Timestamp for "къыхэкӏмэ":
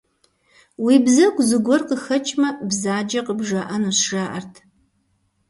1.87-2.49